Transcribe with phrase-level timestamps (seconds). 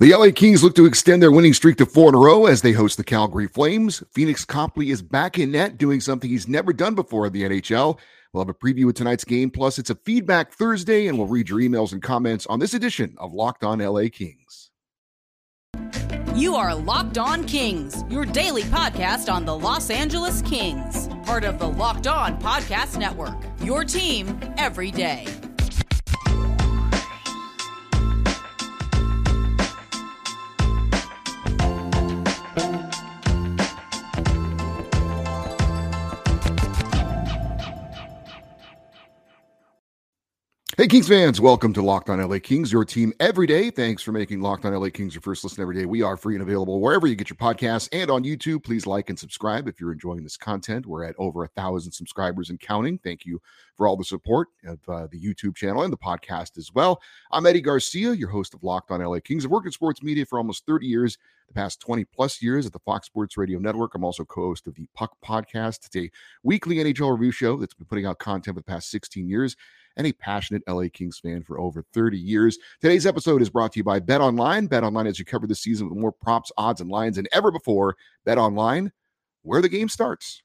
[0.00, 2.62] The LA Kings look to extend their winning streak to four in a row as
[2.62, 4.02] they host the Calgary Flames.
[4.10, 7.96] Phoenix Copley is back in net doing something he's never done before in the NHL.
[8.32, 11.48] We'll have a preview of tonight's game, plus it's a feedback Thursday, and we'll read
[11.48, 14.70] your emails and comments on this edition of Locked On LA Kings.
[16.34, 21.60] You are Locked On Kings, your daily podcast on the Los Angeles Kings, part of
[21.60, 23.36] the Locked On Podcast Network.
[23.62, 25.26] Your team every day.
[40.76, 43.70] Hey, Kings fans, welcome to Locked On LA Kings, your team every day.
[43.70, 45.84] Thanks for making Locked On LA Kings your first listen every day.
[45.84, 48.64] We are free and available wherever you get your podcasts and on YouTube.
[48.64, 50.84] Please like and subscribe if you're enjoying this content.
[50.84, 52.98] We're at over a thousand subscribers and counting.
[52.98, 53.40] Thank you
[53.76, 57.00] for all the support of uh, the YouTube channel and the podcast as well.
[57.30, 59.44] I'm Eddie Garcia, your host of Locked On LA Kings.
[59.44, 62.72] I've worked in sports media for almost 30 years, the past 20 plus years at
[62.72, 63.94] the Fox Sports Radio Network.
[63.94, 65.86] I'm also co host of the Puck Podcast.
[65.86, 66.10] It's a
[66.42, 69.54] weekly NHL review show that's been putting out content for the past 16 years
[69.96, 72.58] and a passionate LA Kings fan for over 30 years.
[72.80, 74.66] Today's episode is brought to you by Bet Online.
[74.66, 77.50] Bet Online as you cover the season with more props, odds, and lines than ever
[77.50, 77.96] before.
[78.24, 78.92] Bet Online,
[79.42, 80.42] where the game starts.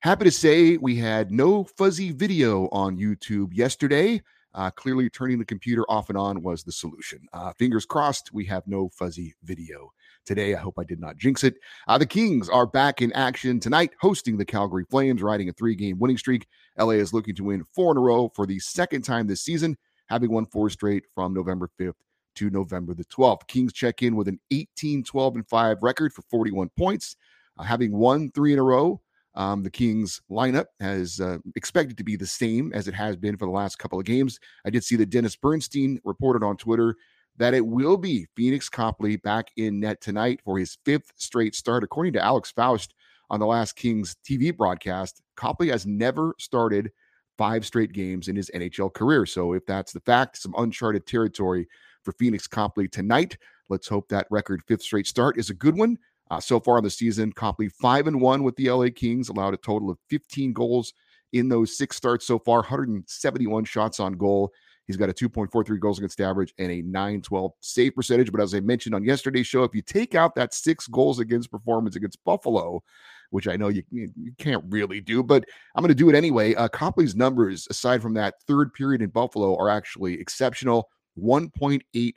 [0.00, 4.22] Happy to say we had no fuzzy video on YouTube yesterday.
[4.54, 7.20] Uh, clearly, turning the computer off and on was the solution.
[7.32, 9.90] Uh, fingers crossed, we have no fuzzy video
[10.28, 10.54] today.
[10.54, 11.56] I hope I did not jinx it.
[11.88, 15.74] Uh, the Kings are back in action tonight, hosting the Calgary Flames, riding a three
[15.74, 16.46] game winning streak.
[16.78, 19.76] LA is looking to win four in a row for the second time this season,
[20.08, 21.94] having won four straight from November 5th
[22.36, 23.48] to November the 12th.
[23.48, 27.16] Kings check in with an 18 12 and 5 record for 41 points,
[27.58, 29.00] uh, having won three in a row.
[29.34, 33.36] Um, the Kings lineup has uh, expected to be the same as it has been
[33.36, 34.38] for the last couple of games.
[34.66, 36.96] I did see that Dennis Bernstein reported on Twitter
[37.38, 41.84] that it will be Phoenix Copley back in net tonight for his fifth straight start.
[41.84, 42.94] According to Alex Faust
[43.30, 46.90] on the last Kings TV broadcast, Copley has never started
[47.38, 49.24] five straight games in his NHL career.
[49.24, 51.68] So if that's the fact, some uncharted territory
[52.02, 53.38] for Phoenix Copley tonight.
[53.68, 55.96] Let's hope that record fifth straight start is a good one.
[56.30, 59.54] Uh, so far in the season, Copley five and one with the LA Kings, allowed
[59.54, 60.92] a total of 15 goals
[61.32, 64.52] in those six starts so far, 171 shots on goal.
[64.88, 68.32] He's got a 2.43 goals against average and a 912 save percentage.
[68.32, 71.50] But as I mentioned on yesterday's show, if you take out that six goals against
[71.50, 72.82] performance against Buffalo,
[73.28, 75.44] which I know you, you can't really do, but
[75.76, 76.54] I'm going to do it anyway.
[76.54, 80.88] Uh, Copley's numbers, aside from that third period in Buffalo, are actually exceptional
[81.22, 82.12] 1.8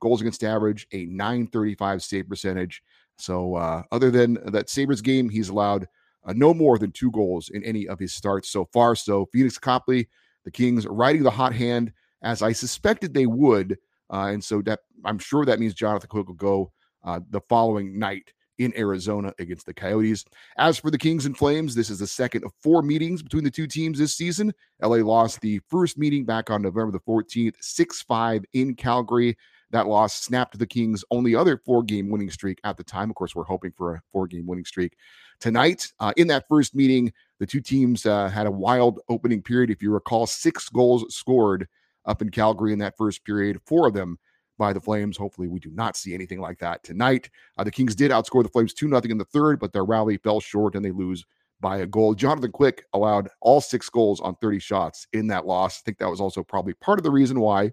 [0.00, 2.82] goals against average, a 935 save percentage.
[3.18, 5.86] So, uh, other than that Sabres game, he's allowed
[6.24, 8.96] uh, no more than two goals in any of his starts so far.
[8.96, 10.08] So, Phoenix Copley,
[10.44, 13.78] the Kings riding the hot hand as I suspected they would.
[14.12, 16.72] Uh, and so that I'm sure that means Jonathan Quick will go
[17.04, 20.24] uh, the following night in Arizona against the Coyotes.
[20.58, 23.50] As for the Kings and Flames, this is the second of four meetings between the
[23.50, 24.52] two teams this season.
[24.82, 29.36] LA lost the first meeting back on November the 14th, 6 5 in Calgary.
[29.70, 33.10] That loss snapped the Kings' only other four game winning streak at the time.
[33.10, 34.96] Of course, we're hoping for a four game winning streak
[35.40, 35.92] tonight.
[35.98, 39.70] Uh, in that first meeting, the two teams uh, had a wild opening period.
[39.70, 41.66] If you recall, six goals scored
[42.06, 44.18] up in Calgary in that first period, four of them
[44.58, 45.16] by the Flames.
[45.16, 47.30] Hopefully, we do not see anything like that tonight.
[47.58, 50.16] Uh, the Kings did outscore the Flames 2 0 in the third, but their rally
[50.16, 51.24] fell short and they lose
[51.60, 52.14] by a goal.
[52.14, 55.80] Jonathan Quick allowed all six goals on 30 shots in that loss.
[55.80, 57.72] I think that was also probably part of the reason why,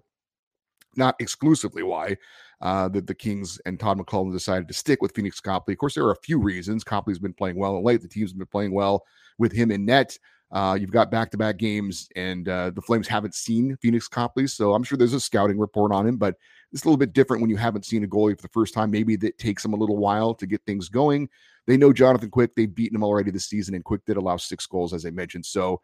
[0.96, 2.16] not exclusively why,
[2.62, 5.74] uh, that the Kings and Todd McLellan decided to stick with Phoenix Copley.
[5.74, 6.82] Of course, there are a few reasons.
[6.82, 8.00] Copley's been playing well late.
[8.00, 9.04] The team's been playing well
[9.38, 10.18] with him in net.
[10.52, 14.46] Uh, you've got back to back games, and uh, the Flames haven't seen Phoenix Copley.
[14.46, 16.36] So I'm sure there's a scouting report on him, but
[16.72, 18.90] it's a little bit different when you haven't seen a goalie for the first time.
[18.90, 21.28] Maybe that takes them a little while to get things going.
[21.66, 22.54] They know Jonathan Quick.
[22.54, 25.46] They've beaten him already this season, and Quick did allow six goals, as I mentioned.
[25.46, 25.80] So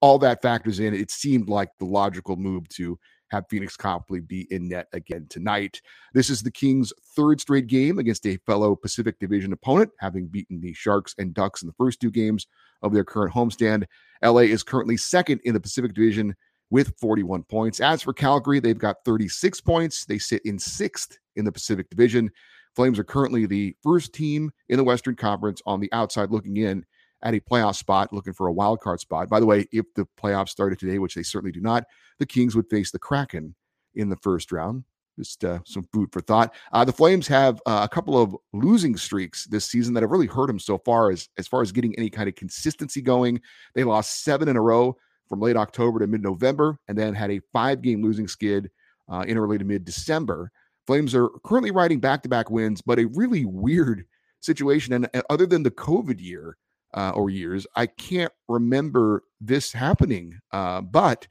[0.00, 0.94] all that factors in.
[0.94, 2.98] It seemed like the logical move to
[3.30, 5.80] have Phoenix Copley be in net again tonight.
[6.14, 10.60] This is the Kings' third straight game against a fellow Pacific Division opponent, having beaten
[10.60, 12.46] the Sharks and Ducks in the first two games
[12.82, 13.84] of their current homestand.
[14.22, 16.34] LA is currently second in the Pacific Division
[16.70, 17.80] with 41 points.
[17.80, 20.04] As for Calgary, they've got 36 points.
[20.04, 22.30] They sit in sixth in the Pacific Division.
[22.76, 26.84] Flames are currently the first team in the Western Conference on the outside looking in
[27.22, 29.28] at a playoff spot, looking for a wild card spot.
[29.28, 31.84] By the way, if the playoffs started today, which they certainly do not,
[32.18, 33.54] the Kings would face the Kraken
[33.94, 34.84] in the first round.
[35.18, 36.54] Just uh, some food for thought.
[36.72, 40.28] Uh, the Flames have uh, a couple of losing streaks this season that have really
[40.28, 43.40] hurt them so far as as far as getting any kind of consistency going.
[43.74, 44.96] They lost seven in a row
[45.28, 48.70] from late October to mid November, and then had a five game losing skid
[49.08, 50.52] uh, in early to mid December.
[50.86, 54.04] Flames are currently riding back to back wins, but a really weird
[54.40, 54.94] situation.
[54.94, 56.56] And, and other than the COVID year
[56.94, 60.38] uh, or years, I can't remember this happening.
[60.52, 61.26] Uh, but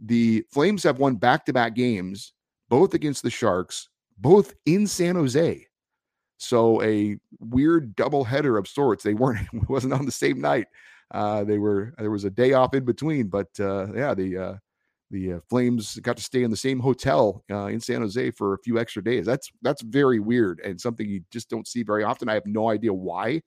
[0.00, 2.32] the Flames have won back to back games,
[2.68, 3.88] both against the Sharks,
[4.18, 5.66] both in San Jose.
[6.38, 9.02] So a weird double header of sorts.
[9.02, 10.66] They weren't wasn't on the same night.
[11.12, 14.54] Uh, they were there was a day off in between, but uh, yeah, the uh,
[15.10, 18.54] the uh, Flames got to stay in the same hotel uh, in San Jose for
[18.54, 19.24] a few extra days.
[19.24, 22.28] That's that's very weird and something you just don't see very often.
[22.28, 23.40] I have no idea why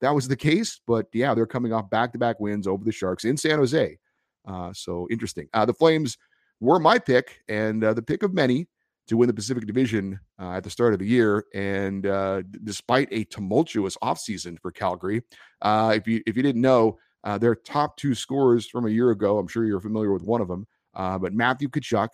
[0.00, 2.92] that was the case, but yeah, they're coming off back to back wins over the
[2.92, 3.98] Sharks in San Jose.
[4.46, 5.48] Uh, so interesting.
[5.52, 6.16] Uh, the Flames
[6.60, 8.68] were my pick and uh, the pick of many
[9.08, 11.44] to win the Pacific Division uh, at the start of the year.
[11.54, 15.22] And d- despite a tumultuous offseason for Calgary,
[15.64, 16.98] if you if you didn't know,
[17.38, 20.48] their top two scorers from a year ago, I'm sure you're familiar with one of
[20.48, 20.66] them.
[20.96, 22.08] Uh, but Matthew Tkachuk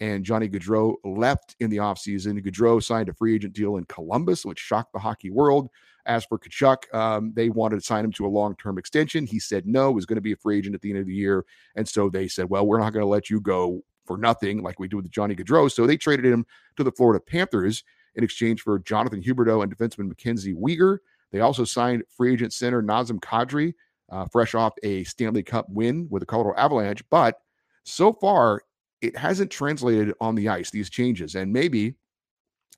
[0.00, 2.44] and Johnny Gaudreau left in the offseason.
[2.44, 5.68] Gaudreau signed a free agent deal in Columbus, which shocked the hockey world.
[6.06, 9.26] As for Tkachuk, um, they wanted to sign him to a long term extension.
[9.26, 11.14] He said no, was going to be a free agent at the end of the
[11.14, 11.44] year.
[11.76, 14.78] And so they said, well, we're not going to let you go for nothing like
[14.78, 15.70] we do with Johnny Gaudreau.
[15.70, 16.44] So they traded him
[16.76, 17.84] to the Florida Panthers
[18.14, 20.98] in exchange for Jonathan Huberdeau and defenseman Mackenzie Weegar.
[21.32, 23.74] They also signed free agent center Nazem Kadri,
[24.10, 27.02] uh, fresh off a Stanley Cup win with the Colorado Avalanche.
[27.10, 27.40] But
[27.84, 28.62] so far,
[29.00, 31.34] it hasn't translated on the ice, these changes.
[31.34, 31.94] And maybe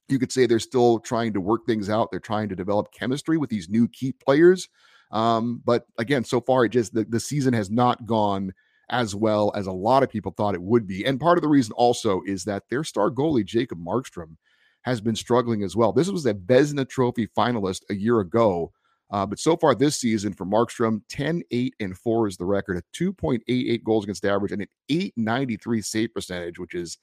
[0.08, 2.10] you could say they're still trying to work things out.
[2.10, 4.68] They're trying to develop chemistry with these new key players.
[5.10, 8.52] Um, but again, so far, it just the, the season has not gone
[8.90, 11.04] as well as a lot of people thought it would be.
[11.04, 14.36] And part of the reason also is that their star goalie, Jacob Markstrom,
[14.82, 15.92] has been struggling as well.
[15.92, 18.72] This was a Vezina Trophy finalist a year ago
[19.10, 22.76] uh, but so far this season for Markstrom, 10, 8, and 4 is the record,
[22.76, 26.98] a 2.88 goals against average and an 893 save percentage, which is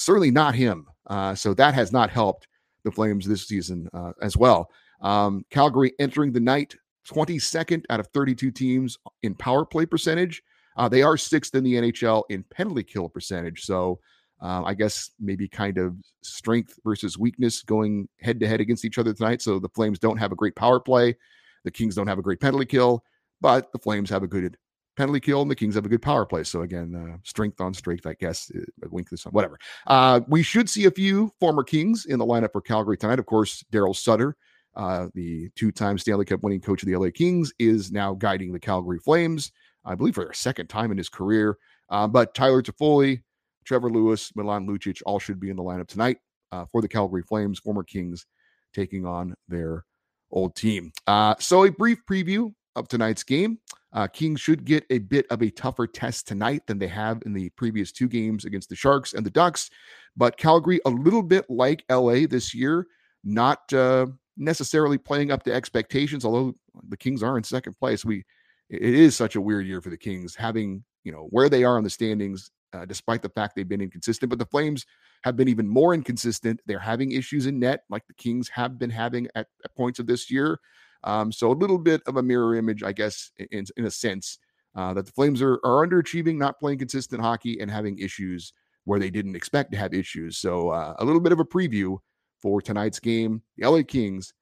[0.00, 0.86] certainly not him.
[1.06, 2.46] Uh, so that has not helped
[2.84, 4.70] the Flames this season uh, as well.
[5.02, 6.74] Um, Calgary entering the night
[7.08, 10.42] 22nd out of 32 teams in power play percentage.
[10.76, 13.62] Uh, they are sixth in the NHL in penalty kill percentage.
[13.62, 13.98] So
[14.42, 18.98] uh, I guess maybe kind of strength versus weakness going head to head against each
[18.98, 19.42] other tonight.
[19.42, 21.16] So the Flames don't have a great power play.
[21.64, 23.04] The Kings don't have a great penalty kill,
[23.40, 24.56] but the Flames have a good
[24.96, 26.44] penalty kill and the Kings have a good power play.
[26.44, 28.50] So again, uh, strength on strength, I guess.
[28.54, 29.58] Uh, wink this on whatever.
[29.86, 33.18] Uh, we should see a few former Kings in the lineup for Calgary tonight.
[33.18, 34.36] Of course, Daryl Sutter,
[34.76, 38.60] uh, the two-time Stanley Cup winning coach of the LA Kings, is now guiding the
[38.60, 39.52] Calgary Flames.
[39.84, 41.56] I believe for their second time in his career.
[41.88, 43.22] Uh, but Tyler Toffoli,
[43.64, 46.18] Trevor Lewis, Milan Lucic all should be in the lineup tonight
[46.52, 48.26] uh, for the Calgary Flames, former Kings,
[48.74, 49.84] taking on their
[50.30, 50.92] old team.
[51.40, 53.58] So, a brief preview of tonight's game.
[53.92, 57.32] Uh, Kings should get a bit of a tougher test tonight than they have in
[57.32, 59.70] the previous two games against the Sharks and the Ducks.
[60.16, 62.86] But Calgary, a little bit like LA this year,
[63.24, 64.06] not uh,
[64.36, 66.24] necessarily playing up to expectations.
[66.24, 66.54] Although
[66.88, 68.24] the Kings are in second place, we
[68.68, 71.76] it is such a weird year for the Kings, having you know where they are
[71.76, 74.30] on the standings, uh, despite the fact they've been inconsistent.
[74.30, 74.86] But the Flames
[75.22, 76.60] have been even more inconsistent.
[76.66, 80.06] They're having issues in net, like the Kings have been having at, at points of
[80.06, 80.58] this year.
[81.04, 84.38] Um, so a little bit of a mirror image, I guess, in, in a sense,
[84.76, 88.52] uh, that the Flames are, are underachieving, not playing consistent hockey, and having issues
[88.84, 90.38] where they didn't expect to have issues.
[90.38, 91.98] So uh, a little bit of a preview
[92.40, 94.32] for tonight's game: the LA Kings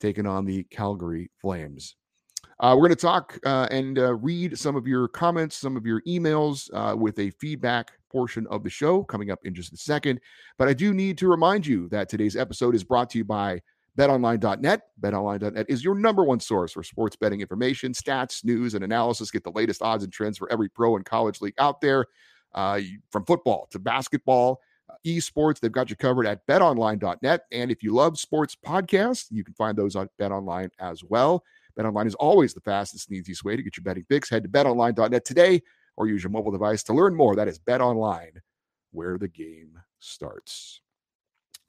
[0.00, 1.96] taking on the Calgary Flames.
[2.60, 5.86] Uh, we're going to talk uh, and uh, read some of your comments, some of
[5.86, 9.76] your emails uh, with a feedback portion of the show coming up in just a
[9.76, 10.20] second.
[10.56, 13.60] But I do need to remind you that today's episode is brought to you by
[13.98, 14.82] betonline.net.
[15.00, 19.30] Betonline.net is your number one source for sports betting information, stats, news, and analysis.
[19.30, 22.06] Get the latest odds and trends for every pro and college league out there,
[22.54, 24.60] uh, from football to basketball.
[24.88, 27.42] Uh, esports, they've got you covered at betonline.net.
[27.52, 31.42] And if you love sports podcasts, you can find those on betonline as well.
[31.78, 34.30] BetOnline is always the fastest and easiest way to get your betting fix.
[34.30, 35.62] Head to betonline.net today
[35.96, 37.36] or use your mobile device to learn more.
[37.36, 38.38] That is BetOnline,
[38.92, 40.80] where the game starts.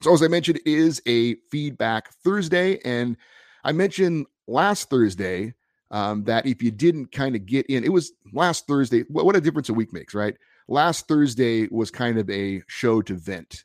[0.02, 2.78] So, as I mentioned, it is a feedback Thursday.
[2.84, 3.16] And
[3.64, 5.54] I mentioned last Thursday
[5.90, 9.02] um, that if you didn't kind of get in, it was last Thursday.
[9.08, 10.36] What, what a difference a week makes, right?
[10.68, 13.64] Last Thursday was kind of a show to vent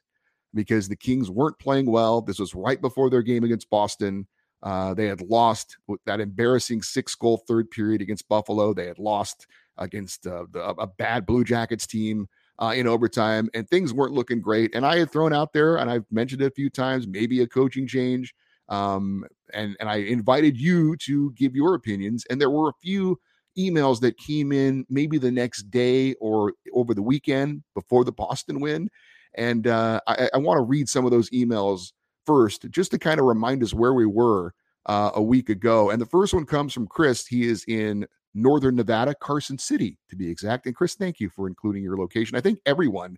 [0.53, 2.21] because the Kings weren't playing well.
[2.21, 4.27] This was right before their game against Boston.
[4.63, 8.73] Uh, they had lost that embarrassing six goal third period against Buffalo.
[8.73, 9.45] They had lost
[9.77, 12.27] against uh, the, a bad Blue Jackets team
[12.59, 14.73] uh, in overtime, and things weren't looking great.
[14.75, 17.47] And I had thrown out there, and I've mentioned it a few times, maybe a
[17.47, 18.33] coaching change.
[18.69, 23.19] Um, and and I invited you to give your opinions, and there were a few
[23.57, 28.59] emails that came in maybe the next day or over the weekend before the Boston
[28.59, 28.89] win.
[29.35, 31.91] And uh, I, I want to read some of those emails
[32.25, 34.53] first, just to kind of remind us where we were
[34.87, 35.89] uh, a week ago.
[35.89, 37.27] And the first one comes from Chris.
[37.27, 40.67] He is in Northern Nevada, Carson City, to be exact.
[40.67, 42.37] And Chris, thank you for including your location.
[42.37, 43.17] I think everyone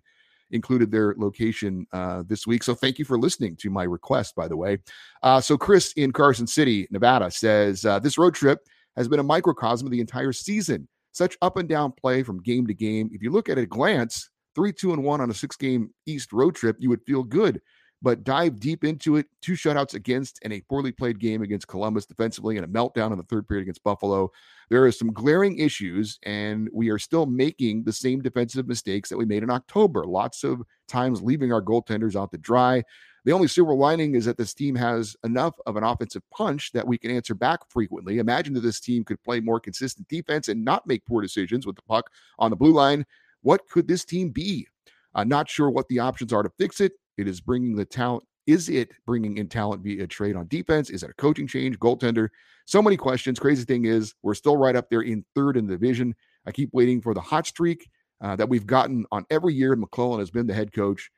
[0.50, 2.62] included their location uh, this week.
[2.62, 4.78] So thank you for listening to my request, by the way.
[5.22, 8.60] Uh, so Chris in Carson City, Nevada says uh, this road trip
[8.96, 10.88] has been a microcosm of the entire season.
[11.12, 13.10] Such up and down play from game to game.
[13.12, 16.32] If you look at a glance, three, two, and one on a six game East
[16.32, 17.60] road trip, you would feel good
[18.00, 19.26] but dive deep into it.
[19.42, 23.18] Two shutouts against and a poorly played game against Columbus defensively and a meltdown in
[23.18, 24.30] the third period against Buffalo.
[24.70, 29.16] There are some glaring issues, and we are still making the same defensive mistakes that
[29.16, 30.04] we made in October.
[30.04, 32.82] Lots of times leaving our goaltenders out to dry.
[33.24, 36.86] The only silver lining is that this team has enough of an offensive punch that
[36.86, 38.18] we can answer back frequently.
[38.18, 41.76] Imagine that this team could play more consistent defense and not make poor decisions with
[41.76, 43.04] the puck on the blue line.
[43.42, 44.66] What could this team be?
[45.14, 46.92] I'm not sure what the options are to fix it.
[47.18, 48.24] It is bringing the talent.
[48.46, 50.88] Is it bringing in talent via trade on defense?
[50.88, 52.28] Is it a coaching change, goaltender?
[52.64, 53.38] So many questions.
[53.38, 56.14] Crazy thing is, we're still right up there in third in the division.
[56.46, 57.90] I keep waiting for the hot streak
[58.22, 59.76] uh, that we've gotten on every year.
[59.76, 61.10] McLellan has been the head coach.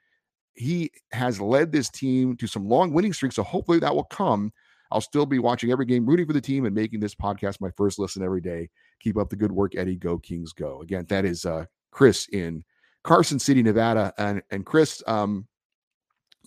[0.55, 3.37] He has led this team to some long winning streaks.
[3.37, 4.53] So hopefully that will come.
[4.93, 7.71] I'll still be watching every game, rooting for the team, and making this podcast my
[7.77, 8.69] first listen every day.
[9.01, 9.97] Keep up the good work, Eddie.
[9.97, 10.83] Go Kings, go!
[10.83, 12.65] Again, that is uh, Chris in
[13.05, 15.47] Carson City, Nevada, and and Chris, um,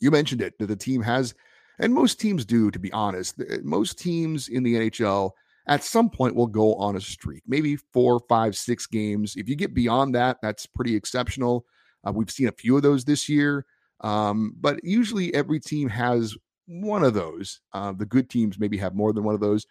[0.03, 1.33] you mentioned it that the team has,
[1.79, 3.41] and most teams do, to be honest.
[3.63, 5.31] Most teams in the NHL
[5.67, 9.35] at some point will go on a streak, maybe four, five, six games.
[9.37, 11.65] If you get beyond that, that's pretty exceptional.
[12.05, 13.65] Uh, we've seen a few of those this year,
[14.01, 17.61] um, but usually every team has one of those.
[17.71, 19.65] Uh, the good teams maybe have more than one of those.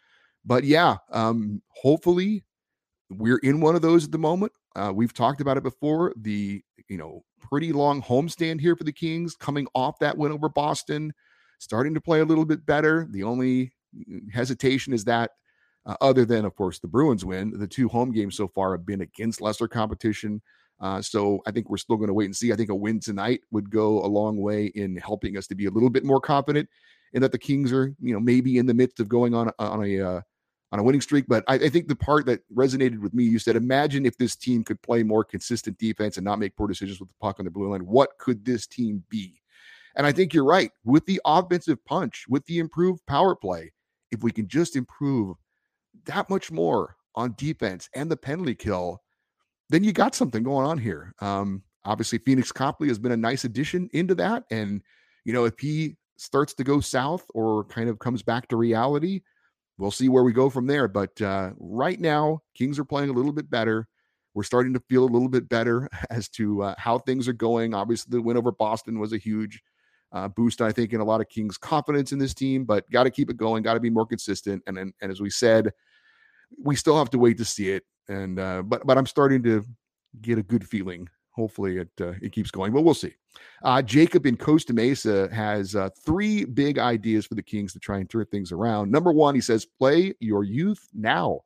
[0.47, 2.45] But yeah, um, hopefully
[3.11, 4.53] we're in one of those at the moment.
[4.75, 6.15] Uh, we've talked about it before.
[6.17, 10.49] The you know pretty long homestand here for the Kings, coming off that win over
[10.49, 11.13] Boston,
[11.59, 13.07] starting to play a little bit better.
[13.11, 15.33] The only mm, hesitation is that,
[15.85, 18.87] uh, other than of course the Bruins win, the two home games so far have
[18.87, 20.41] been against lesser competition.
[20.81, 22.53] Uh, so I think we're still going to wait and see.
[22.53, 25.67] I think a win tonight would go a long way in helping us to be
[25.67, 26.69] a little bit more confident
[27.13, 29.85] in that the Kings are, you know, maybe in the midst of going on on
[29.85, 30.21] a uh,
[30.73, 31.27] on a winning streak.
[31.29, 34.35] But I, I, think the part that resonated with me, you said, imagine if this
[34.35, 37.45] team could play more consistent defense and not make poor decisions with the puck on
[37.45, 37.87] the blue line.
[37.87, 39.41] What could this team be?
[39.95, 40.71] And I think you're right.
[40.85, 43.73] With the offensive punch, with the improved power play,
[44.11, 45.37] if we can just improve
[46.07, 49.03] that much more on defense and the penalty kill,
[49.69, 51.15] then you got something going on here.
[51.21, 54.45] Um, obviously, Phoenix Copley has been a nice addition into that.
[54.51, 54.81] And,
[55.25, 59.21] you know, if he starts to go south or kind of comes back to reality,
[59.79, 60.89] we'll see where we go from there.
[60.89, 63.89] But uh, right now, Kings are playing a little bit better.
[64.35, 67.75] We're starting to feel a little bit better as to uh, how things are going.
[67.75, 69.63] Obviously, the win over Boston was a huge
[70.13, 72.65] uh, boost, I think, in a lot of Kings' confidence in this team.
[72.65, 73.63] But got to keep it going.
[73.63, 74.63] Got to be more consistent.
[74.67, 75.73] And, and and as we said,
[76.59, 77.85] we still have to wait to see it.
[78.09, 79.65] And uh, but but I'm starting to
[80.21, 83.15] get a good feeling hopefully it uh, it keeps going, but we'll see.
[83.63, 87.99] Uh, Jacob in Costa Mesa has uh, three big ideas for the Kings to try
[87.99, 88.91] and turn things around.
[88.91, 91.41] Number one, he says, play your youth now.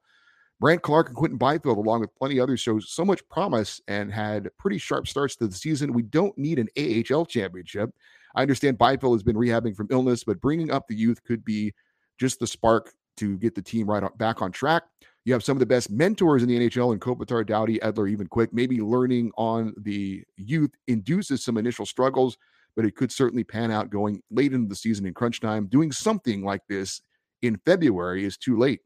[0.59, 4.49] Brandt Clarke and Quinton Byfield, along with plenty others, shows so much promise and had
[4.59, 5.93] pretty sharp starts to the season.
[5.93, 7.91] We don't need an AHL championship.
[8.35, 11.75] I understand Byfield has been rehabbing from illness, but bringing up the youth could be
[12.19, 14.85] just the spark to get the team right back on track.
[15.27, 18.29] You have some of the best mentors in the NHL in Kopitar, Doughty, Edler, even
[18.29, 18.55] Quick.
[18.55, 22.39] Maybe learning on the youth induces some initial struggles,
[22.77, 25.67] but it could certainly pan out going late into the season in crunch time.
[25.67, 27.01] Doing something like this
[27.43, 28.83] in February is too late.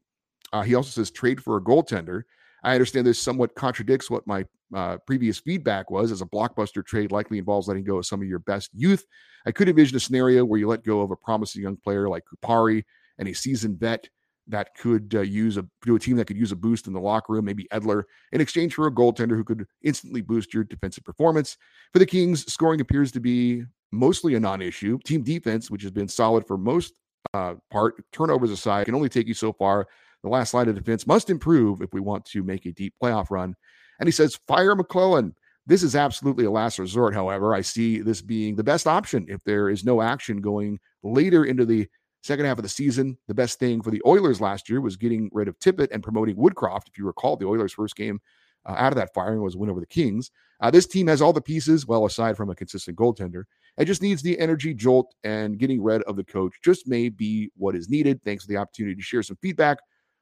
[0.51, 2.23] Uh, he also says trade for a goaltender.
[2.63, 4.43] I understand this somewhat contradicts what my
[4.75, 8.27] uh, previous feedback was, as a blockbuster trade likely involves letting go of some of
[8.27, 9.05] your best youth.
[9.45, 12.23] I could envision a scenario where you let go of a promising young player like
[12.25, 12.83] Kupari
[13.19, 14.09] and a seasoned vet
[14.51, 16.99] that could uh, use a to a team that could use a boost in the
[16.99, 21.03] locker room, maybe Edler, in exchange for a goaltender who could instantly boost your defensive
[21.03, 21.57] performance.
[21.93, 24.99] For the Kings, scoring appears to be mostly a non-issue.
[25.05, 26.93] Team defense, which has been solid for most
[27.33, 29.87] uh, part, turnovers aside, can only take you so far.
[30.23, 33.31] The last line of defense must improve if we want to make a deep playoff
[33.31, 33.55] run.
[33.99, 35.33] And he says, fire McLellan."
[35.67, 37.13] This is absolutely a last resort.
[37.13, 41.45] However, I see this being the best option if there is no action going later
[41.45, 41.87] into the
[42.21, 45.29] Second half of the season, the best thing for the Oilers last year was getting
[45.33, 46.87] rid of Tippett and promoting Woodcroft.
[46.87, 48.19] If you recall, the Oilers' first game
[48.65, 50.29] uh, out of that firing was a win over the Kings.
[50.59, 53.45] Uh, this team has all the pieces, well, aside from a consistent goaltender.
[53.77, 57.49] It just needs the energy jolt, and getting rid of the coach just may be
[57.57, 58.23] what is needed.
[58.23, 59.79] Thanks for the opportunity to share some feedback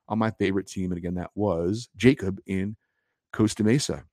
[0.07, 0.91] on my favorite team.
[0.91, 2.77] And again, that was Jacob in
[3.33, 4.05] Costa Mesa.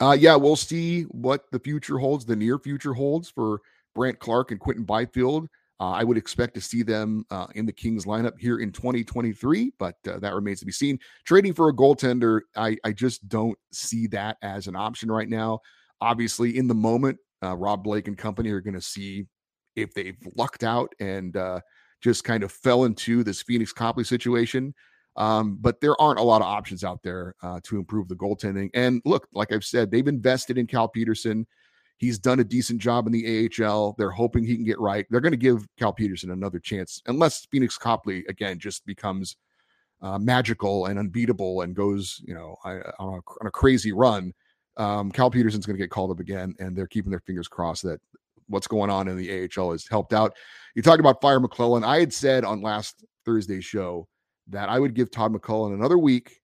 [0.00, 3.60] Uh, yeah, we'll see what the future holds, the near future holds for
[3.94, 5.48] Brandt Clarke and Quinton Byfield.
[5.80, 9.72] Uh, I would expect to see them uh, in the Kings lineup here in 2023,
[9.78, 10.98] but uh, that remains to be seen.
[11.24, 15.60] Trading for a goaltender, I, I, just don't see that as an option right now.
[16.02, 19.24] Obviously, in the moment, uh, Rob Blake and company are going to see
[19.74, 21.60] if they've lucked out and uh,
[22.02, 24.74] just kind of fell into this Phoenix Copley situation.
[25.16, 28.70] Um, but there aren't a lot of options out there uh, to improve the goaltending.
[28.74, 31.46] And look, like I've said, they've invested in Cal Petersen.
[32.00, 33.94] He's done a decent job in the AHL.
[33.98, 35.04] They're hoping he can get right.
[35.10, 39.36] They're going to give Cal Petersen another chance, unless Phoenix Copley again just becomes
[40.00, 44.32] uh, magical and unbeatable and goes, you know, on a, on a crazy run.
[44.78, 47.82] Um, Cal Petersen's going to get called up again, and they're keeping their fingers crossed
[47.82, 48.00] that
[48.48, 50.34] what's going on in the AHL has helped out.
[50.74, 51.84] You talked about Fire McLellan.
[51.84, 54.08] I had said on last Thursday's show
[54.48, 56.40] that I would give Todd McLellan another week,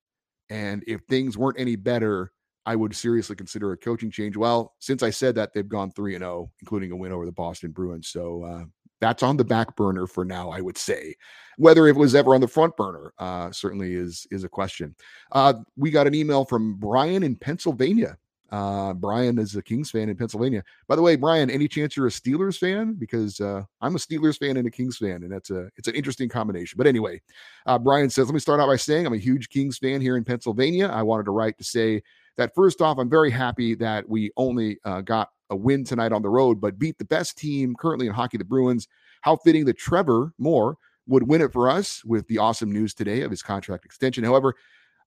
[0.51, 2.31] and if things weren't any better,
[2.67, 4.35] I would seriously consider a coaching change.
[4.35, 7.31] Well, since I said that, they've gone 3 and 0, including a win over the
[7.31, 8.09] Boston Bruins.
[8.09, 8.65] So uh,
[8.99, 11.15] that's on the back burner for now, I would say.
[11.55, 14.95] Whether it was ever on the front burner uh, certainly is is a question.
[15.31, 18.17] Uh, we got an email from Brian in Pennsylvania.
[18.49, 20.63] Uh, Brian is a Kings fan in Pennsylvania.
[20.89, 22.93] By the way, Brian, any chance you're a Steelers fan?
[22.93, 25.95] Because uh, I'm a Steelers fan and a Kings fan, and that's a it's an
[25.95, 26.75] interesting combination.
[26.77, 27.21] But anyway,
[27.65, 30.17] uh, Brian says, let me start out by saying I'm a huge Kings fan here
[30.17, 30.87] in Pennsylvania.
[30.87, 32.01] I wanted to write to say
[32.37, 36.21] that first off, I'm very happy that we only uh, got a win tonight on
[36.21, 38.87] the road, but beat the best team currently in hockey, the Bruins.
[39.21, 40.77] How fitting that Trevor Moore
[41.07, 44.23] would win it for us with the awesome news today of his contract extension.
[44.23, 44.55] However,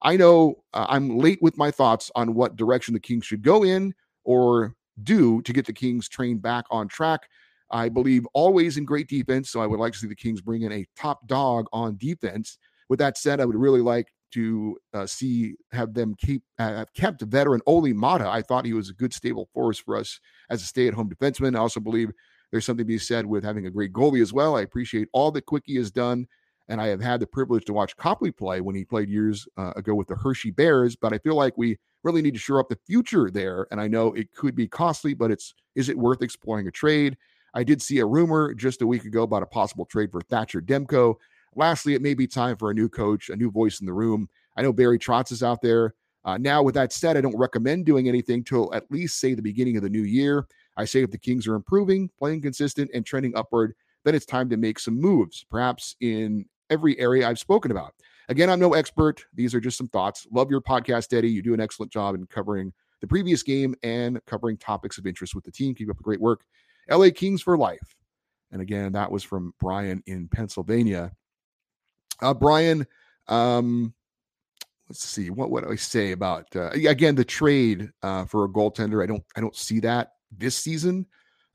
[0.03, 3.65] I know uh, I'm late with my thoughts on what direction the Kings should go
[3.65, 3.95] in
[4.25, 7.29] or do to get the Kings train back on track.
[7.71, 10.63] I believe always in great defense, so I would like to see the Kings bring
[10.63, 12.59] in a top dog on defense.
[12.89, 17.23] With that said, I would really like to uh, see have them keep have kept
[17.23, 18.27] veteran Olli Maatta.
[18.29, 20.21] I thought he was a good stable force for us
[20.51, 21.57] as a stay-at-home defenseman.
[21.57, 22.11] I also believe
[22.51, 24.57] there's something to be said with having a great goalie as well.
[24.57, 26.27] I appreciate all that Quickie has done,
[26.69, 29.73] and I have had the privilege to watch Copley play when he played years uh,
[29.77, 30.97] ago with the Hershey Bears.
[30.97, 33.67] But I feel like we really need to shore up the future there.
[33.71, 37.17] And I know it could be costly, but it's is it worth exploring a trade?
[37.55, 40.61] I did see a rumor just a week ago about a possible trade for Thatcher
[40.61, 41.17] Demko.
[41.57, 44.29] Lastly, it may be time for a new coach, a new voice in the room.
[44.57, 45.95] I know Barry Trotz is out there.
[46.25, 49.43] Uh, now, with that said, I don't recommend doing anything till at least say the
[49.43, 50.47] beginning of the new year.
[50.77, 54.49] I say if the Kings are improving, playing consistent, and trending upward, then it's time
[54.51, 57.95] to make some moves, perhaps in every area I've spoken about.
[58.29, 59.25] Again, I'm no expert.
[59.35, 60.27] These are just some thoughts.
[60.31, 61.31] Love your podcast, Eddie.
[61.31, 65.35] You do an excellent job in covering the previous game and covering topics of interest
[65.35, 65.75] with the team.
[65.75, 66.45] Keep up the great work.
[66.89, 67.97] LA Kings for life.
[68.53, 71.13] And again, that was from Brian in Pennsylvania.
[72.23, 72.87] Uh, Brian,
[73.29, 73.95] um,
[74.89, 79.03] let's see what would I say about uh, again the trade uh, for a goaltender.
[79.03, 81.07] I don't I don't see that this season.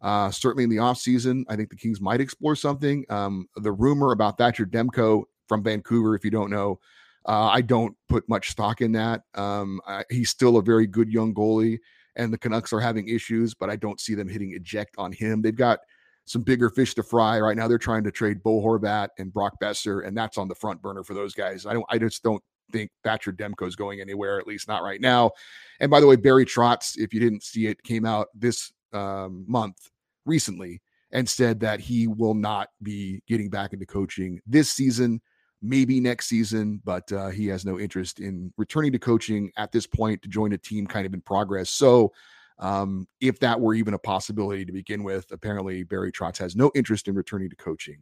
[0.02, 3.06] Uh, certainly in the offseason, I think the Kings might explore something.
[3.10, 6.80] Um, the rumor about Thatcher Demko from Vancouver, if you don't know,
[7.28, 9.24] uh, I don't put much stock in that.
[9.34, 11.80] Um, I, he's still a very good young goalie,
[12.16, 15.42] and the Canucks are having issues, but I don't see them hitting eject on him.
[15.42, 15.80] They've got
[16.26, 17.68] some bigger fish to fry right now.
[17.68, 21.04] They're trying to trade Bo Horvat and Brock Boeser, and that's on the front burner
[21.04, 21.66] for those guys.
[21.66, 21.86] I don't.
[21.90, 25.32] I just don't think Thatcher Demko is going anywhere, at least not right now.
[25.80, 29.46] And by the way, Barry Trotz, if you didn't see it, came out this um,
[29.48, 29.78] month
[30.26, 35.22] recently and said that he will not be getting back into coaching this season,
[35.62, 39.86] maybe next season, but uh, he has no interest in returning to coaching at this
[39.86, 41.70] point to join a team kind of in progress.
[41.70, 42.12] So
[42.60, 45.32] um, if that were even a possibility to begin with.
[45.32, 47.98] Apparently, Barry Trotz has no interest in returning to coaching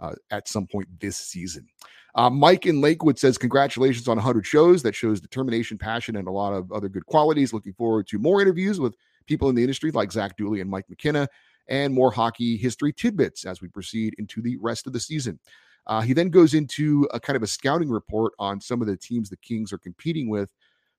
[0.00, 1.66] uh, at some point this season.
[2.14, 4.82] Uh, Mike in Lakewood says, Congratulations on 100 shows.
[4.82, 7.52] That shows determination, passion, and a lot of other good qualities.
[7.52, 8.94] Looking forward to more interviews with
[9.26, 11.28] people in the industry like Zach Dooley and Mike McKenna,
[11.68, 15.38] and more hockey history tidbits as we proceed into the rest of the season.
[15.86, 18.96] Uh, he then goes into a kind of a scouting report on some of the
[18.96, 20.50] teams the Kings are competing with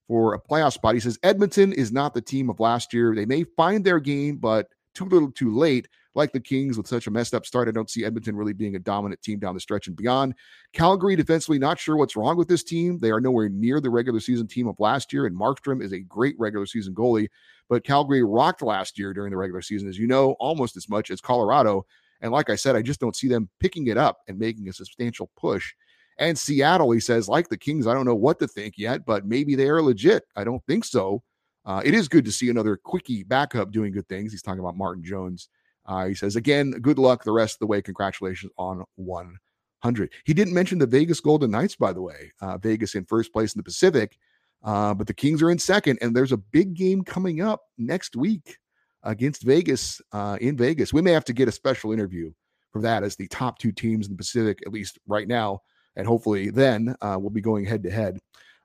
[0.08, 0.94] for a playoff spot.
[0.94, 3.14] He says Edmonton is not the team of last year.
[3.14, 5.86] They may find their game, but too little too late.
[6.14, 8.74] Like the Kings with such a messed up start, I don't see Edmonton really being
[8.74, 10.34] a dominant team down the stretch and beyond.
[10.72, 12.98] Calgary defensively, not sure what's wrong with this team.
[12.98, 16.00] They are nowhere near the regular season team of last year, and Markstrom is a
[16.00, 17.28] great regular season goalie.
[17.68, 21.10] But Calgary rocked last year during the regular season, as you know, almost as much
[21.10, 21.86] as Colorado.
[22.20, 24.72] And like I said, I just don't see them picking it up and making a
[24.72, 25.72] substantial push
[26.18, 29.26] and Seattle, he says, like the Kings, I don't know what to think yet, but
[29.26, 30.24] maybe they are legit.
[30.36, 31.22] I don't think so.
[31.64, 34.32] Uh, it is good to see another quickie backup doing good things.
[34.32, 35.48] He's talking about Martin Jones.
[35.86, 37.80] Uh, he says, again, good luck the rest of the way.
[37.80, 40.12] Congratulations on 100.
[40.24, 42.32] He didn't mention the Vegas Golden Knights, by the way.
[42.40, 44.18] Uh, Vegas in first place in the Pacific.
[44.64, 48.16] Uh, but the Kings are in second, and there's a big game coming up next
[48.16, 48.58] week
[49.04, 50.92] against Vegas uh, in Vegas.
[50.92, 52.32] We may have to get a special interview
[52.72, 55.60] for that as the top two teams in the Pacific, at least right now.
[55.98, 58.18] And hopefully then uh, we'll be going head to head.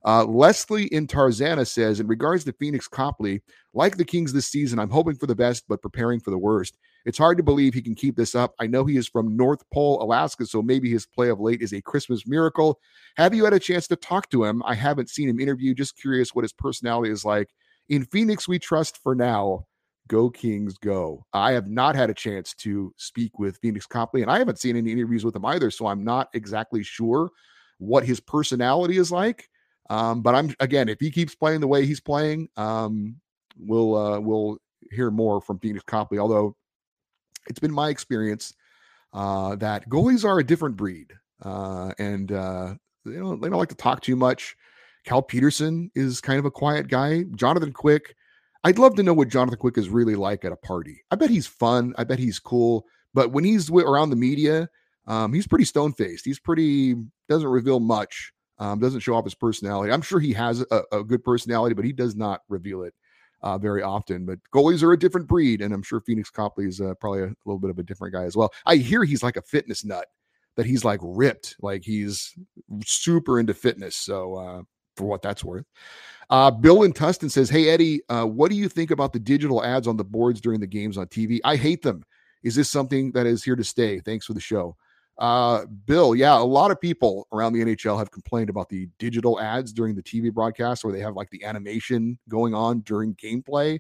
[0.06, 3.42] Uh, Leslie in Tarzana says, in regards to Phoenix Copley,
[3.74, 6.78] like the Kings this season, I'm hoping for the best, but preparing for the worst.
[7.06, 8.54] It's hard to believe he can keep this up.
[8.60, 11.74] I know he is from North Pole, Alaska, so maybe his play of late is
[11.74, 12.80] a Christmas miracle.
[13.18, 14.62] Have you had a chance to talk to him?
[14.66, 15.74] I haven't seen him interview.
[15.74, 17.50] Just curious what his personality is like.
[17.90, 19.66] In Phoenix, we trust for now.
[20.08, 21.26] Go Kings, go.
[21.34, 24.76] I have not had a chance to speak with Phoenix Copley, and I haven't seen
[24.76, 27.30] any interviews with him either, so I'm not exactly sure
[27.78, 29.50] what his personality is like.
[29.90, 33.16] Um, but I'm again, if he keeps playing the way he's playing, um,
[33.58, 34.58] we'll uh, we'll
[34.92, 36.20] hear more from Phoenix Copley.
[36.20, 36.56] Although
[37.48, 38.54] it's been my experience
[39.14, 41.14] uh, that goalies are a different breed,
[41.44, 42.74] uh, and uh,
[43.06, 44.56] they don't they don't like to talk too much.
[45.06, 47.24] Cal Petersen is kind of a quiet guy.
[47.36, 48.16] Jonathan Quick,
[48.64, 51.02] I'd love to know what Jonathan Quick is really like at a party.
[51.12, 51.94] I bet he's fun.
[51.98, 52.86] I bet he's cool.
[53.14, 54.70] But when he's around the media,
[55.08, 56.26] um, he's pretty stone faced.
[56.26, 56.96] He's pretty
[57.28, 58.32] doesn't reveal much.
[58.60, 59.92] Um, doesn't show off his personality.
[59.92, 62.94] I'm sure he has a, a good personality, but he does not reveal it
[63.42, 64.26] uh, very often.
[64.26, 67.34] But goalies are a different breed, and I'm sure Phoenix Copley is uh, probably a,
[67.46, 68.54] little bit of a different guy as well.
[68.66, 70.06] I hear he's like a fitness nut,
[70.56, 72.34] that he's like ripped, like he's
[72.86, 73.96] super into fitness.
[73.96, 74.62] So uh,
[74.96, 75.66] for what that's worth.
[76.30, 79.64] Uh, Bill in Tustin says, Hey, Eddie, uh, what do you think about the digital
[79.64, 81.40] ads on the boards during the games on TV?
[81.44, 82.04] I hate them.
[82.44, 84.00] Is this something that is here to stay?
[84.00, 84.76] Thanks for the show.
[85.18, 89.40] Uh, Bill, yeah, a lot of people around the NHL have complained about the digital
[89.40, 93.80] ads during the TV broadcast where they have like the animation going on during gameplay.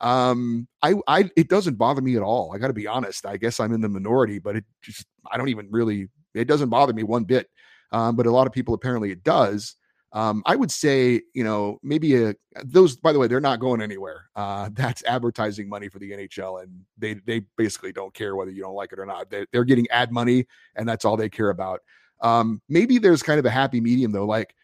[0.00, 2.52] Um, I, I, it doesn't bother me at all.
[2.54, 3.26] I got to be honest.
[3.26, 6.68] I guess I'm in the minority, but it just, I don't even really, it doesn't
[6.68, 7.50] bother me one bit.
[7.90, 9.74] Um, but a lot of people apparently it does.
[10.12, 12.96] Um, I would say, you know, maybe a those.
[12.96, 14.30] By the way, they're not going anywhere.
[14.34, 18.62] Uh, that's advertising money for the NHL, and they they basically don't care whether you
[18.62, 19.30] don't like it or not.
[19.30, 21.80] They, they're getting ad money, and that's all they care about.
[22.20, 24.26] Um, maybe there's kind of a happy medium though.
[24.26, 24.54] Like,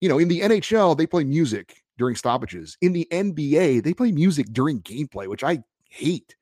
[0.00, 2.76] you know, in the NHL, they play music during stoppages.
[2.80, 6.34] In the NBA, they play music during gameplay, which I hate.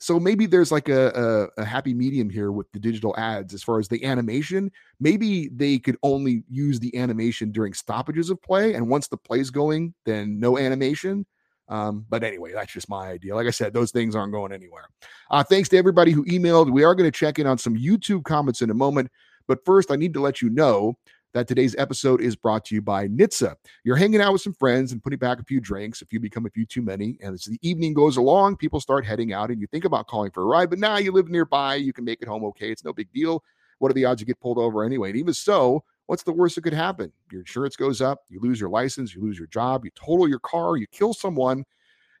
[0.00, 3.62] So maybe there's like a, a, a, happy medium here with the digital ads as
[3.62, 4.70] far as the animation.
[5.00, 9.50] Maybe they could only use the animation during stoppages of play, and once the play's
[9.50, 11.24] going, then no animation.
[11.68, 13.34] Um, but anyway, that's just my idea.
[13.34, 14.88] Like I said, those things aren't going anywhere.
[15.30, 16.70] Uh, thanks to everybody who emailed.
[16.70, 19.10] We are going to check in on some YouTube comments in a moment.
[19.46, 20.94] But first, I need to let you know
[21.34, 23.56] that today's episode is brought to you by NHTSA.
[23.82, 26.00] You're hanging out with some friends and putting back a few drinks.
[26.00, 29.04] If you become a few too many, and as the evening goes along, people start
[29.04, 31.74] heading out, and you think about calling for a ride, but now you live nearby,
[31.74, 32.70] you can make it home okay.
[32.70, 33.42] It's no big deal.
[33.80, 35.10] What are the odds you get pulled over anyway?
[35.10, 37.12] And even so, what's the worst that could happen?
[37.32, 40.38] Your insurance goes up, you lose your license, you lose your job, you total your
[40.38, 41.64] car, you kill someone.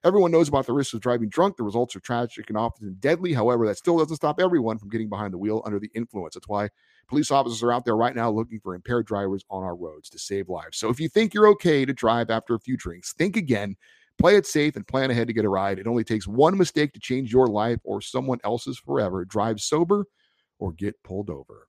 [0.02, 1.56] Everyone knows about the risks of driving drunk.
[1.56, 3.32] The results are tragic and often deadly.
[3.32, 6.34] However, that still doesn't stop everyone from getting behind the wheel under the influence.
[6.34, 6.68] That's why
[7.08, 10.18] Police officers are out there right now looking for impaired drivers on our roads to
[10.18, 10.78] save lives.
[10.78, 13.76] So if you think you're okay to drive after a few drinks, think again.
[14.16, 15.80] Play it safe and plan ahead to get a ride.
[15.80, 19.24] It only takes one mistake to change your life or someone else's forever.
[19.24, 20.06] Drive sober
[20.60, 21.66] or get pulled over.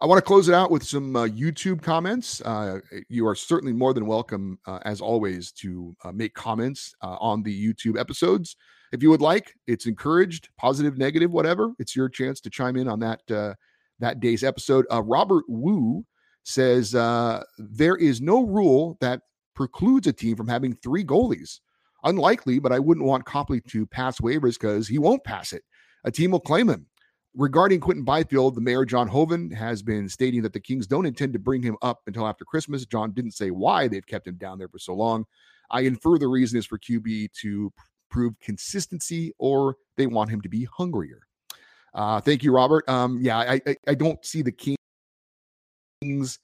[0.00, 2.42] I want to close it out with some uh, YouTube comments.
[2.42, 7.16] Uh, you are certainly more than welcome, uh, as always, to uh, make comments uh,
[7.18, 8.56] on the YouTube episodes.
[8.92, 11.72] If you would like, it's encouraged, positive, negative, whatever.
[11.78, 13.54] It's your chance to chime in on that uh,
[13.98, 14.86] that day's episode.
[14.92, 16.04] Uh, Robert Wu
[16.44, 19.22] says uh, there is no rule that
[19.54, 21.60] precludes a team from having three goalies.
[22.04, 25.64] Unlikely, but I wouldn't want Copley to pass waivers because he won't pass it.
[26.04, 26.86] A team will claim him.
[27.34, 31.32] Regarding Quinton Byfield, the mayor, John Hoven, has been stating that the Kings don't intend
[31.32, 32.86] to bring him up until after Christmas.
[32.86, 35.24] John didn't say why they've kept him down there for so long.
[35.70, 37.72] I infer the reason is for QB to
[38.40, 41.26] consistency or they want him to be hungrier.
[41.94, 42.86] Uh, thank you, Robert.
[42.88, 44.52] Um, yeah, I, I, I don't see the
[46.02, 46.38] Kings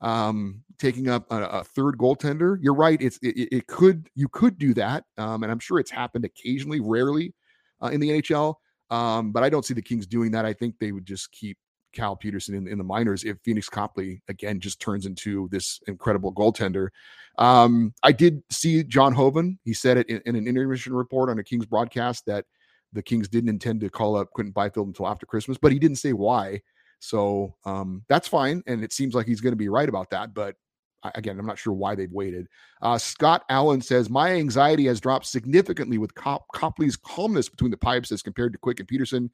[0.00, 2.56] um, taking up a, a, third goaltender.
[2.60, 3.00] You're right.
[3.00, 6.80] It's it, it could you could do that, um, and I'm sure it's happened occasionally,
[6.80, 7.34] rarely
[7.82, 8.54] uh, in the NHL.
[8.90, 10.44] Um, but I don't see the Kings doing that.
[10.44, 11.58] I think they would just keep
[11.96, 16.32] Cal Petersen in, in the minors if Phoenix Copley again just turns into this incredible
[16.32, 16.88] goaltender.
[17.38, 19.58] Um, I did see John Hoven.
[19.64, 22.44] He said it in, in, an intermission report on a Kings broadcast that
[22.92, 25.96] the Kings didn't intend to call up Quinton Byfield until after Christmas, but he didn't
[25.96, 26.60] say why.
[26.98, 30.32] So um, that's fine, and it seems like he's going to be right about that.
[30.34, 30.56] But
[31.14, 32.46] again, I'm not sure why they've waited.
[32.82, 37.76] Uh, Scott Allen says my anxiety has dropped significantly with Cop- Copley's calmness between the
[37.76, 39.30] pipes as compared to Quick and Petersen.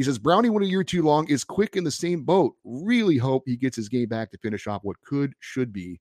[0.00, 1.28] He says Brownie went a year too long.
[1.28, 2.54] Is Quick in the same boat?
[2.64, 6.00] Really hope he gets his game back to finish off what could should be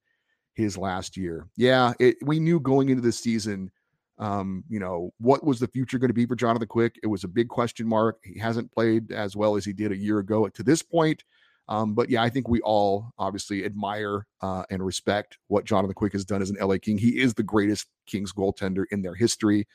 [0.53, 1.49] his last year.
[1.57, 3.69] Yeah, it, we knew going into this season,
[4.17, 6.97] um, you know, what was the future going to be for Jonathan Quick?
[7.03, 8.19] It was a big question mark.
[8.23, 11.25] He hasn't played as well as he did a year ago to this point.
[11.67, 16.13] Um, but yeah, I think we all obviously admire uh, and respect what Jonathan Quick
[16.13, 16.97] has done as an LA King.
[16.97, 19.67] He is the greatest Kings goaltender in their history.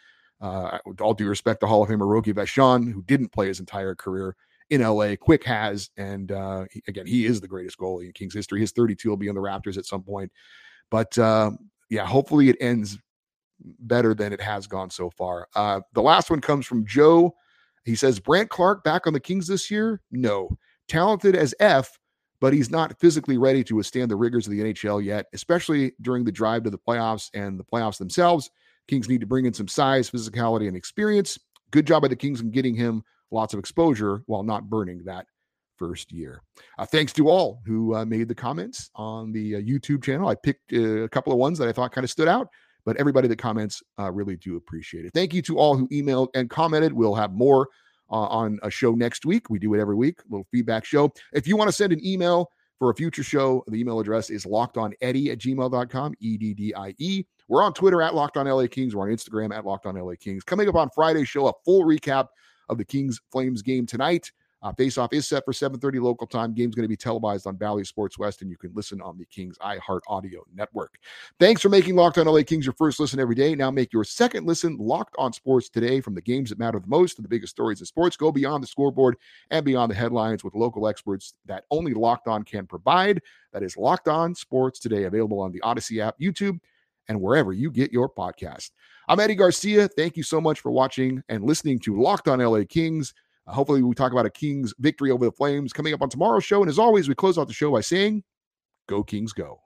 [0.45, 3.95] Uh, all due respect to Hall of Famer Rogie Vachon, who didn't play his entire
[3.95, 4.37] career
[4.71, 5.91] in LA, Quick has.
[5.97, 8.61] And uh, he, again, he is the greatest goalie in Kings history.
[8.61, 10.31] His 32 will be on the Raptors at some point.
[10.91, 11.53] But uh,
[11.89, 12.99] yeah, hopefully it ends
[13.81, 15.49] better than it has gone so far.
[15.55, 17.35] Uh, the last one comes from Joe.
[17.85, 20.03] He says, Brandt Clarke back on the Kings this year?
[20.11, 20.51] No
[20.89, 21.99] talented as F,
[22.41, 26.25] but he's not physically ready to withstand the rigors of the NHL yet, especially during
[26.25, 28.51] the drive to the playoffs and the playoffs themselves.
[28.89, 31.39] Kings need to bring in some size, physicality, and experience.
[31.71, 35.27] Good job by the Kings in getting him lots of exposure while not burning that
[35.77, 36.41] first year.
[36.79, 40.29] Uh, thanks to all who uh, made the comments on the uh, YouTube channel.
[40.29, 42.49] I picked uh, a couple of ones that I thought kind of stood out,
[42.85, 45.13] but everybody that comments uh, really do appreciate it.
[45.15, 46.93] Thank you to all who emailed and commented.
[46.93, 47.69] We'll have more
[48.11, 49.51] uh, on a show next week.
[49.51, 51.13] We do it every week, a little feedback show.
[51.33, 52.51] If you want to send an email
[52.85, 56.95] for a future show, the email address is lockedoneddie at gmail.com, E D D I
[56.99, 57.25] E.
[57.49, 58.95] We're on Twitter at Locked On LA Kings.
[58.95, 60.45] We're on Instagram at Locked On LA Kings.
[60.45, 62.27] Coming up on Friday's show, a full recap
[62.69, 64.31] of the Kings Flames game tonight.
[64.65, 66.55] Uh, Face-off is set for 7:30 local time.
[66.55, 69.27] Game's going to be televised on Bally Sports West, and you can listen on the
[69.27, 70.99] Kings iHeart Audio Network.
[71.39, 73.55] Thanks for making Locked On LA Kings your first listen every day.
[73.55, 76.01] Now make your second listen Locked On Sports today.
[76.01, 78.63] From the games that matter the most to the biggest stories in sports, go beyond
[78.63, 79.17] the scoreboard
[79.51, 83.21] and beyond the headlines with local experts that only Locked On can provide.
[83.53, 86.59] That is Locked On Sports today, available on the Odyssey app, YouTube,
[87.09, 88.71] and wherever you get your podcast.
[89.09, 89.89] I'm Eddie Garcia.
[89.89, 93.13] Thank you so much for watching and listening to Locked On LA Kings.
[93.47, 96.45] Uh, hopefully, we talk about a Kings victory over the Flames coming up on tomorrow's
[96.45, 96.63] show.
[96.63, 98.25] And as always, we close out the show by saying,
[98.89, 99.61] Go Kings, go.